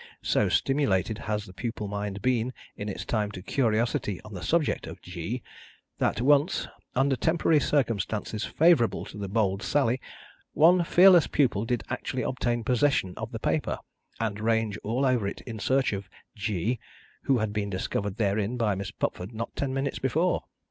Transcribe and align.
So 0.23 0.49
stimulated 0.49 1.19
has 1.29 1.45
the 1.45 1.53
pupil 1.53 1.87
mind 1.87 2.23
been 2.23 2.53
in 2.75 2.89
its 2.89 3.05
time 3.05 3.29
to 3.33 3.43
curiosity 3.43 4.19
on 4.23 4.33
the 4.33 4.41
subject 4.41 4.87
of 4.87 4.99
G, 5.03 5.43
that 5.99 6.21
once, 6.21 6.67
under 6.95 7.15
temporary 7.15 7.59
circumstances 7.59 8.43
favourable 8.43 9.05
to 9.05 9.19
the 9.19 9.27
bold 9.29 9.61
sally, 9.61 10.01
one 10.53 10.83
fearless 10.83 11.27
pupil 11.27 11.65
did 11.65 11.83
actually 11.87 12.23
obtain 12.23 12.63
possession 12.63 13.13
of 13.15 13.31
the 13.31 13.37
paper, 13.37 13.77
and 14.19 14.39
range 14.39 14.75
all 14.83 15.05
over 15.05 15.27
it 15.27 15.41
in 15.41 15.59
search 15.59 15.93
of 15.93 16.09
G, 16.35 16.79
who 17.25 17.37
had 17.37 17.53
been 17.53 17.69
discovered 17.69 18.17
therein 18.17 18.57
by 18.57 18.73
Miss 18.73 18.89
Pupford 18.89 19.35
not 19.35 19.55
ten 19.55 19.71
minutes 19.71 19.99
before. 19.99 20.45